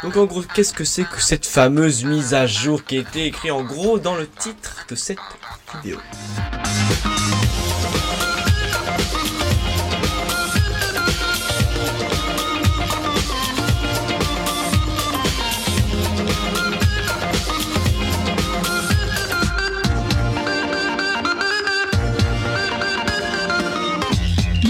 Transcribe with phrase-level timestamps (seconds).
[0.00, 3.26] Donc en gros, qu'est-ce que c'est que cette fameuse mise à jour qui a été
[3.26, 5.18] écrite en gros dans le titre de cette
[5.74, 5.98] vidéo?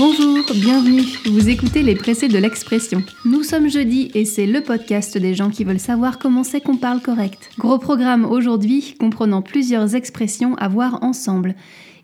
[0.04, 1.04] Bonjour, bienvenue.
[1.26, 3.04] Vous écoutez les pressés de l'expression.
[3.24, 6.76] Nous sommes jeudi et c'est le podcast des gens qui veulent savoir comment c'est qu'on
[6.76, 7.50] parle correct.
[7.56, 11.54] Gros programme aujourd'hui comprenant plusieurs expressions à voir ensemble.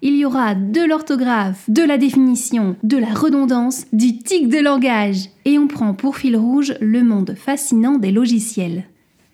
[0.00, 5.30] Il y aura de l'orthographe, de la définition, de la redondance, du tic de langage.
[5.45, 8.84] Et on prend pour fil rouge le monde fascinant des logiciels.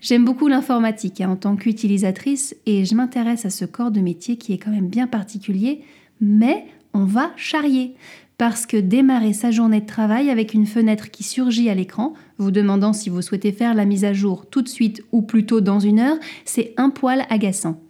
[0.01, 4.39] J'aime beaucoup l'informatique hein, en tant qu'utilisatrice et je m'intéresse à ce corps de métier
[4.39, 5.83] qui est quand même bien particulier,
[6.23, 7.97] mais on va charrier
[8.38, 12.51] parce que démarrer sa journée de travail avec une fenêtre qui surgit à l'écran, vous
[12.51, 15.79] demandant si vous souhaitez faire la mise à jour tout de suite ou plutôt dans
[15.79, 17.81] une heure, c'est un poil agaçant.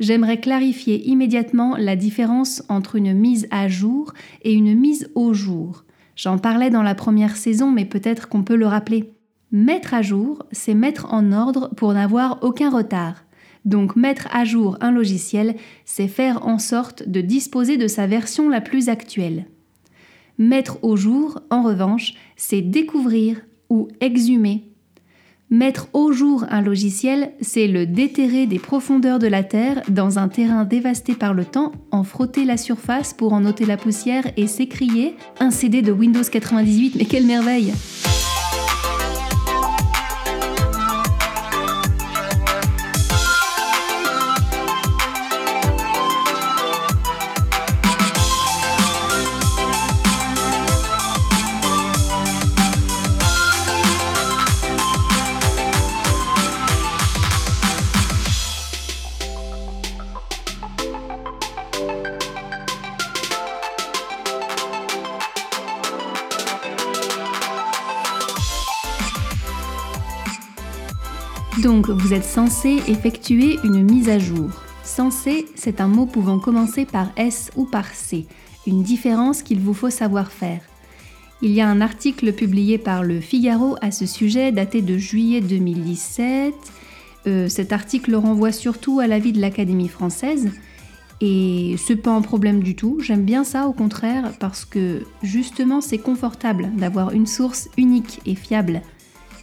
[0.00, 5.84] J'aimerais clarifier immédiatement la différence entre une mise à jour et une mise au jour.
[6.14, 9.12] J'en parlais dans la première saison, mais peut-être qu'on peut le rappeler.
[9.50, 13.24] Mettre à jour, c'est mettre en ordre pour n'avoir aucun retard.
[13.64, 18.48] Donc mettre à jour un logiciel, c'est faire en sorte de disposer de sa version
[18.48, 19.46] la plus actuelle.
[20.38, 24.64] Mettre au jour, en revanche, c'est découvrir ou exhumer.
[25.50, 30.28] Mettre au jour un logiciel, c'est le déterrer des profondeurs de la Terre dans un
[30.28, 34.46] terrain dévasté par le temps, en frotter la surface pour en ôter la poussière et
[34.46, 37.72] s'écrier un CD de Windows 98, mais quelle merveille!
[71.62, 74.48] Donc, vous êtes censé effectuer une mise à jour.
[74.84, 78.26] Censé, c'est un mot pouvant commencer par S ou par C,
[78.68, 80.60] une différence qu'il vous faut savoir faire.
[81.42, 85.40] Il y a un article publié par le Figaro à ce sujet, daté de juillet
[85.40, 86.54] 2017.
[87.26, 90.52] Euh, cet article renvoie surtout à l'avis de l'Académie française.
[91.20, 95.80] Et c'est pas un problème du tout, j'aime bien ça au contraire parce que justement
[95.80, 98.82] c'est confortable d'avoir une source unique et fiable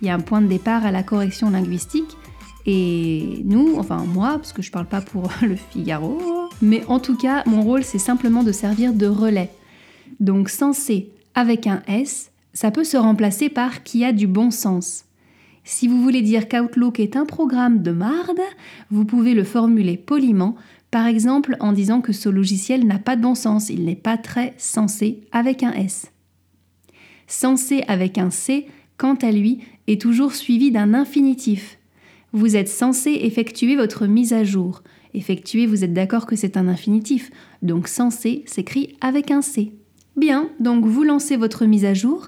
[0.02, 2.18] il y a un point de départ à la correction linguistique.
[2.66, 7.16] Et nous, enfin moi, parce que je parle pas pour le Figaro, mais en tout
[7.16, 9.52] cas, mon rôle c'est simplement de servir de relais.
[10.20, 15.06] Donc censé avec un S, ça peut se remplacer par qui a du bon sens.
[15.64, 18.40] Si vous voulez dire qu'Outlook est un programme de marde,
[18.92, 20.56] vous pouvez le formuler poliment,
[20.92, 24.18] par exemple en disant que ce logiciel n'a pas de bon sens, il n'est pas
[24.18, 26.12] très sensé avec un S.
[27.28, 28.68] Sensé avec un C,
[28.98, 31.78] quant à lui, est toujours suivi d'un infinitif.
[32.34, 34.84] Vous êtes censé effectuer votre mise à jour.
[35.14, 37.32] Effectuer, vous êtes d'accord que c'est un infinitif,
[37.62, 39.72] donc censé s'écrit avec un C.
[40.18, 42.28] Bien, donc vous lancez votre mise à jour,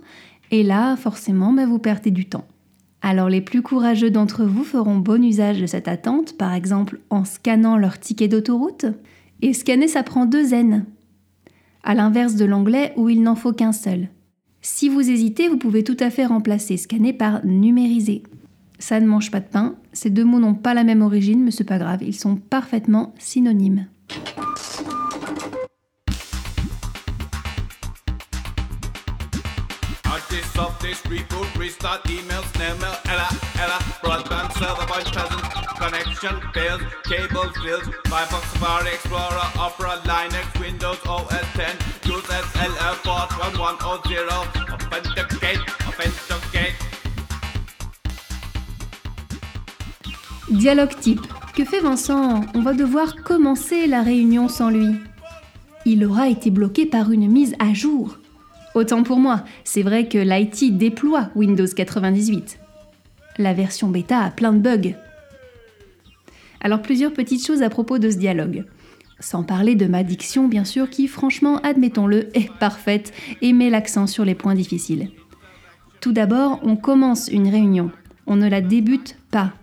[0.51, 2.47] et là, forcément, bah, vous perdez du temps.
[3.01, 7.25] Alors les plus courageux d'entre vous feront bon usage de cette attente, par exemple en
[7.25, 8.85] scannant leur ticket d'autoroute.
[9.41, 10.85] Et scanner, ça prend deux N.
[11.83, 14.09] À l'inverse de l'anglais où il n'en faut qu'un seul.
[14.69, 18.21] Si vous hésitez, vous pouvez tout à fait remplacer scanner par numériser.
[18.79, 21.51] Ça ne mange pas de pain, ces deux mots n'ont pas la même origine, mais
[21.51, 23.87] c'est pas grave, ils sont parfaitement synonymes.
[35.79, 43.29] Connection fails, cable fails, Firefox, Safari, Explorer, Opera, Linux, Windows, OS 10, use SLR port
[43.53, 44.17] 1110,
[44.73, 46.75] authenticate, authenticate.
[50.49, 51.21] Dialogue type.
[51.55, 52.45] Que fait Vincent?
[52.53, 54.95] On va devoir commencer la réunion sans lui.
[55.85, 58.17] Il aura été bloqué par une mise à jour.
[58.77, 62.59] Autant pour moi, c'est vrai que l'IT déploie Windows 98.
[63.39, 64.93] La version bêta a plein de bugs.
[66.61, 68.65] Alors plusieurs petites choses à propos de ce dialogue.
[69.19, 74.05] Sans parler de ma diction, bien sûr, qui, franchement, admettons-le, est parfaite et met l'accent
[74.05, 75.09] sur les points difficiles.
[75.99, 77.89] Tout d'abord, on commence une réunion.
[78.27, 79.53] On ne la débute pas.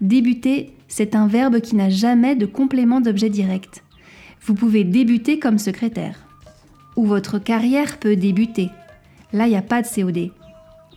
[0.00, 3.84] Débuter, c'est un verbe qui n'a jamais de complément d'objet direct.
[4.40, 6.23] Vous pouvez débuter comme secrétaire.
[6.96, 8.70] Ou votre carrière peut débuter.
[9.32, 10.30] Là, il n'y a pas de COD.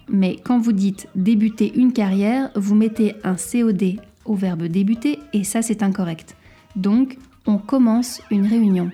[0.10, 5.44] Mais quand vous dites débuter une carrière, vous mettez un COD au verbe débuter et
[5.44, 6.36] ça c'est incorrect.
[6.76, 8.92] Donc, on commence une réunion.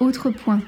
[0.00, 0.60] Autre point.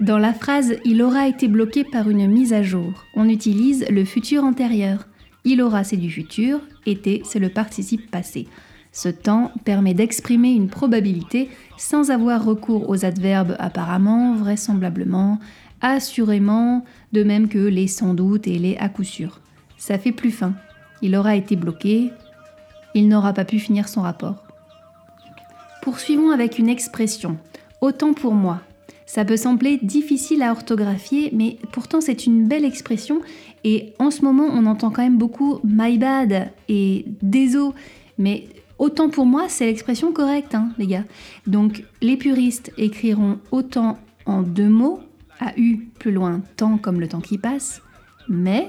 [0.00, 4.04] Dans la phrase Il aura été bloqué par une mise à jour, on utilise le
[4.04, 5.06] futur antérieur.
[5.44, 8.46] Il aura c'est du futur, été c'est le participe passé.
[8.92, 11.48] Ce temps permet d'exprimer une probabilité
[11.78, 15.38] sans avoir recours aux adverbes apparemment, vraisemblablement,
[15.80, 19.40] assurément, de même que les sans doute et les à coup sûr.
[19.78, 20.52] Ça fait plus fin.
[21.00, 22.10] Il aura été bloqué,
[22.94, 24.44] il n'aura pas pu finir son rapport.
[25.80, 27.38] Poursuivons avec une expression.
[27.80, 28.60] Autant pour moi.
[29.06, 33.20] Ça peut sembler difficile à orthographier, mais pourtant c'est une belle expression
[33.64, 37.74] et en ce moment on entend quand même beaucoup my bad et désolé,
[38.16, 38.46] mais
[38.82, 41.04] autant pour moi c'est l'expression correcte, hein, les gars.
[41.46, 43.96] Donc les puristes écriront autant
[44.26, 45.00] en deux mots,
[45.38, 47.80] à U plus loin, temps comme le temps qui passe,
[48.28, 48.68] mais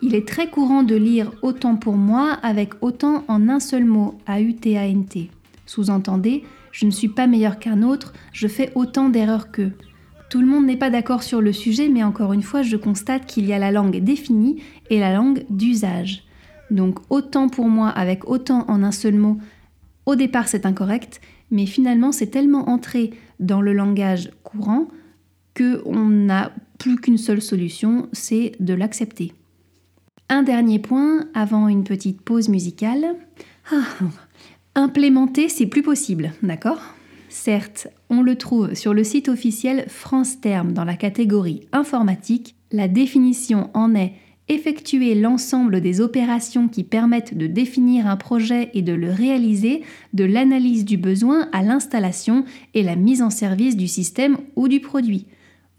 [0.00, 4.18] il est très courant de lire autant pour moi avec autant en un seul mot,
[4.26, 5.30] A-U-T-A-N-T.
[5.66, 9.72] Sous-entendez, je ne suis pas meilleur qu'un autre, je fais autant d'erreurs qu'eux.
[10.30, 13.26] Tout le monde n'est pas d'accord sur le sujet, mais encore une fois, je constate
[13.26, 16.23] qu'il y a la langue définie et la langue d'usage.
[16.70, 19.38] Donc autant pour moi avec autant en un seul mot,
[20.06, 21.20] au départ c'est incorrect,
[21.50, 24.88] mais finalement c'est tellement entré dans le langage courant
[25.56, 29.32] qu'on n'a plus qu'une seule solution, c'est de l'accepter.
[30.28, 33.14] Un dernier point avant une petite pause musicale.
[33.70, 33.84] Ah,
[34.74, 36.80] implémenter, c'est plus possible, d'accord?
[37.28, 42.54] Certes, on le trouve sur le site officiel France Terme dans la catégorie informatique.
[42.72, 44.14] La définition en est
[44.48, 49.82] effectuer l'ensemble des opérations qui permettent de définir un projet et de le réaliser,
[50.12, 52.44] de l'analyse du besoin à l'installation
[52.74, 55.26] et la mise en service du système ou du produit.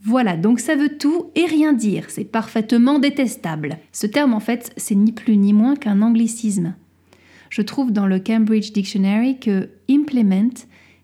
[0.02, 3.78] Voilà, donc ça veut tout et rien dire, c'est parfaitement détestable.
[3.92, 6.76] Ce terme en fait, c'est ni plus ni moins qu'un anglicisme.
[7.50, 10.50] Je trouve dans le Cambridge Dictionary que implement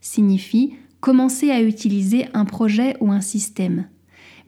[0.02, 3.86] signifie commencer à utiliser un projet ou un système.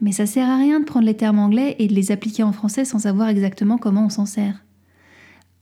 [0.03, 2.51] Mais ça sert à rien de prendre les termes anglais et de les appliquer en
[2.51, 4.65] français sans savoir exactement comment on s'en sert.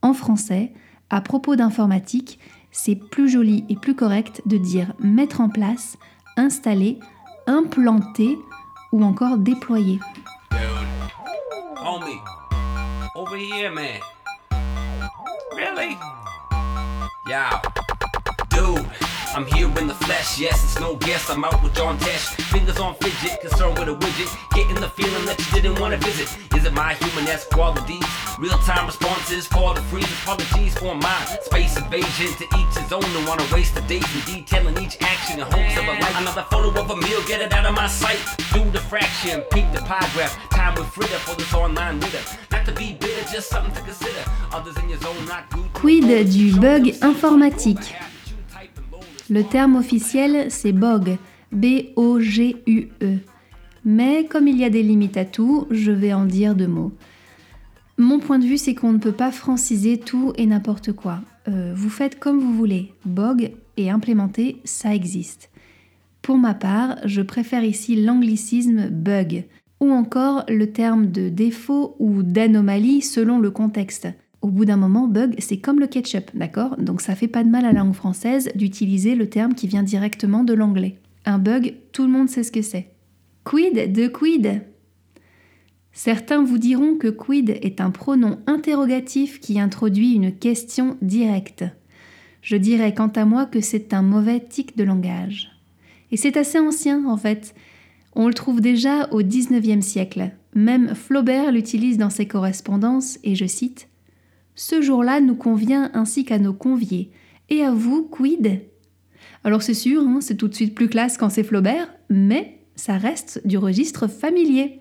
[0.01, 0.73] En français,
[1.11, 2.39] à propos d'informatique,
[2.71, 5.95] c'est plus joli et plus correct de dire mettre en place,
[6.37, 6.97] installer,
[7.45, 8.35] implanter
[8.91, 9.99] ou encore déployer.
[19.33, 21.29] I'm here in the flesh, yes, it's no guess.
[21.29, 22.35] I'm out with John Tesh.
[22.51, 24.27] Fingers on fidget, concerned with a widget.
[24.53, 26.27] Getting the feeling that you didn't want to visit.
[26.53, 28.03] Is it my human S qualities?
[28.39, 31.27] Real time responses for the free apologies for mine.
[31.43, 33.01] Space invasion to each his own.
[33.01, 36.19] Don't wanna waste the days in detailing each action in hopes of a life.
[36.19, 38.19] Another photo of a meal, get it out of my sight.
[38.51, 40.35] Do the fraction, peep the pie graph.
[40.49, 42.19] Time with Fritter for this online reader.
[42.51, 44.23] Not to be bitter, just something to consider.
[44.51, 45.71] Others in your zone, not good.
[45.71, 48.10] Quid du bug informatique
[49.31, 51.17] Le terme officiel, c'est BOG,
[51.53, 53.17] B-O-G-U-E.
[53.85, 56.91] Mais comme il y a des limites à tout, je vais en dire deux mots.
[57.97, 61.21] Mon point de vue, c'est qu'on ne peut pas franciser tout et n'importe quoi.
[61.47, 62.91] Euh, vous faites comme vous voulez.
[63.05, 65.49] BOG et implémenter, ça existe.
[66.21, 69.45] Pour ma part, je préfère ici l'anglicisme bug,
[69.79, 74.09] ou encore le terme de défaut ou d'anomalie selon le contexte.
[74.41, 76.75] Au bout d'un moment, bug, c'est comme le ketchup, d'accord?
[76.77, 79.83] Donc ça fait pas de mal à la langue française d'utiliser le terme qui vient
[79.83, 80.97] directement de l'anglais.
[81.25, 82.87] Un bug, tout le monde sait ce que c'est.
[83.43, 84.61] Quid de quid?
[85.93, 91.65] Certains vous diront que quid est un pronom interrogatif qui introduit une question directe.
[92.41, 95.51] Je dirais quant à moi que c'est un mauvais tic de langage.
[96.11, 97.53] Et c'est assez ancien en fait.
[98.15, 100.31] On le trouve déjà au XIXe siècle.
[100.55, 103.87] Même Flaubert l'utilise dans ses correspondances et je cite
[104.55, 107.11] Ce jour-là nous convient ainsi qu'à nos conviés.
[107.49, 108.61] Et à vous, quid?
[109.43, 112.97] Alors c'est sûr, hein, c'est tout de suite plus classe quand c'est Flaubert, mais ça
[112.97, 114.79] reste du registre familier.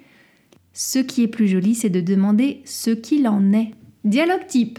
[0.72, 3.72] Ce qui est plus joli, c'est de demander ce qu'il en est.
[4.04, 4.78] Dialogue type.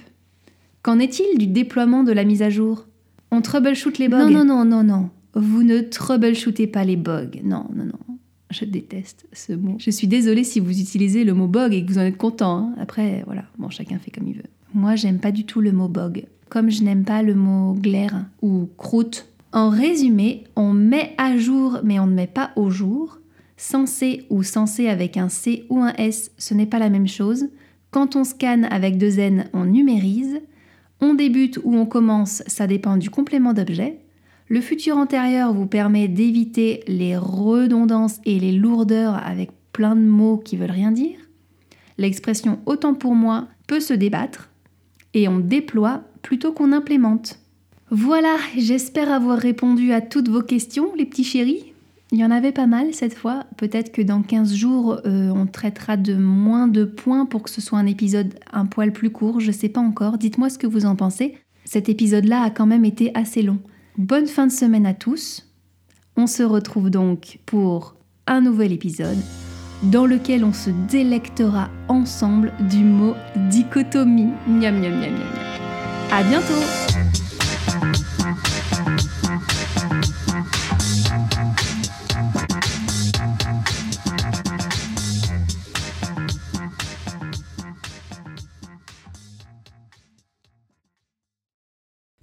[0.84, 2.88] Qu'en est-il du déploiement de la mise à jour?
[3.32, 4.30] On troubleshoot les bugs?
[4.30, 5.10] Non, non, non, non, non.
[5.34, 7.30] Vous ne troubleshootez pas les bugs.
[7.44, 8.18] Non, non, non.
[8.52, 9.76] Je déteste ce mot.
[9.80, 12.58] Je suis désolée si vous utilisez le mot bug et que vous en êtes content.
[12.58, 12.76] hein.
[12.80, 14.44] Après, voilà, bon, chacun fait comme il veut.
[14.74, 16.26] Moi, j'aime pas du tout le mot bug.
[16.50, 19.28] Comme je n'aime pas le mot glaire ou croûte.
[19.52, 23.20] En résumé, on met à jour, mais on ne met pas au jour.
[23.58, 27.48] Censé ou censé avec un C ou un S, ce n'est pas la même chose.
[27.92, 30.40] Quand on scanne avec deux N, on numérise.
[31.02, 34.00] On débute ou on commence, ça dépend du complément d'objet.
[34.48, 40.38] Le futur antérieur vous permet d'éviter les redondances et les lourdeurs avec plein de mots
[40.38, 41.18] qui veulent rien dire.
[41.98, 44.51] L'expression autant pour moi peut se débattre
[45.14, 47.40] et on déploie plutôt qu'on implémente.
[47.90, 51.74] Voilà, j'espère avoir répondu à toutes vos questions, les petits chéris.
[52.14, 53.46] Il y en avait pas mal cette fois.
[53.58, 57.62] Peut-être que dans 15 jours, euh, on traitera de moins de points pour que ce
[57.62, 59.40] soit un épisode un poil plus court.
[59.40, 60.18] Je sais pas encore.
[60.18, 61.38] Dites-moi ce que vous en pensez.
[61.64, 63.60] Cet épisode-là a quand même été assez long.
[63.98, 65.48] Bonne fin de semaine à tous.
[66.18, 67.96] On se retrouve donc pour
[68.28, 69.18] un nouvel épisode
[69.84, 73.16] dans lequel on se délectera ensemble du mot
[73.50, 74.32] dichotomie.
[74.48, 75.52] Miam miam miam miam.
[76.12, 76.91] À bientôt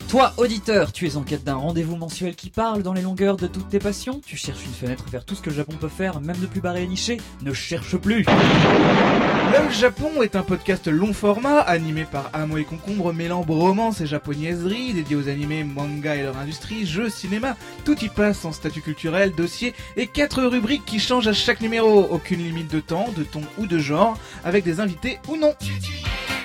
[0.08, 3.46] Toi, auditeur, tu es en quête d'un rendez-vous mensuel qui parle dans les longueurs de
[3.46, 6.22] toutes tes passions Tu cherches une fenêtre vers tout ce que le Japon peut faire,
[6.22, 11.12] même de plus barré et niché Ne cherche plus Le Japon est un podcast long
[11.12, 16.22] format animé par Amo et Concombre mêlant bromance et japonaiserie, dédié aux animés, manga et
[16.22, 17.54] leur industrie, jeux, cinéma.
[17.84, 22.00] Tout y passe en statut culturel, dossier et quatre rubriques qui changent à chaque numéro.
[22.10, 25.52] Aucune limite de temps, de ton ou de genre, avec des invités ou non.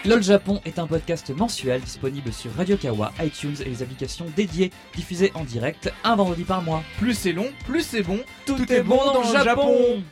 [0.05, 4.69] LOL Japon est un podcast mensuel disponible sur Radio Kawa, iTunes et les applications dédiées,
[4.93, 6.83] diffusé en direct un vendredi par mois.
[6.99, 8.19] Plus c'est long, plus c'est bon.
[8.45, 10.03] Tout, est bon dans, le Japon